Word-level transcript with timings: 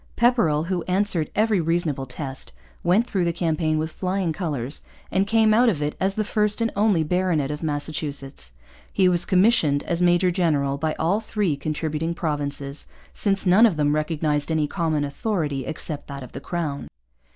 Pepperrell, 0.15 0.63
who 0.65 0.81
answered 0.87 1.29
every 1.35 1.61
reasonable 1.61 2.07
test, 2.07 2.51
went 2.83 3.05
through 3.05 3.23
the 3.23 3.31
campaign 3.31 3.77
with 3.77 3.91
flying 3.91 4.33
colours 4.33 4.81
and 5.11 5.27
came 5.27 5.53
out 5.53 5.69
of 5.69 5.79
it 5.79 5.93
as 5.99 6.15
the 6.15 6.23
first 6.23 6.59
and 6.59 6.71
only 6.75 7.03
baronet 7.03 7.51
of 7.51 7.61
Massachusetts. 7.61 8.51
He 8.91 9.07
was 9.07 9.25
commissioned 9.25 9.83
as 9.83 10.01
major 10.01 10.31
general 10.31 10.79
by 10.79 10.95
all 10.95 11.19
three 11.19 11.55
contributing 11.55 12.15
provinces, 12.15 12.87
since 13.13 13.45
none 13.45 13.67
of 13.67 13.77
them 13.77 13.93
recognized 13.93 14.49
any 14.49 14.65
common 14.65 15.03
authority 15.03 15.67
except 15.67 16.07
that 16.07 16.23
of 16.23 16.31
the 16.31 16.41
crown. 16.41 16.87